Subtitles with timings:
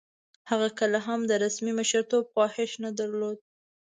[0.49, 3.37] هغه کله هم د رسمي مشرتوب خواهیش نه درلود.